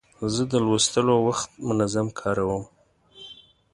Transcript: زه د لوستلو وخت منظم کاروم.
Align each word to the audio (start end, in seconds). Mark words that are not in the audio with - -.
زه 0.33 0.43
د 0.51 0.53
لوستلو 0.65 1.15
وخت 1.27 1.49
منظم 1.67 2.07
کاروم. 2.19 2.63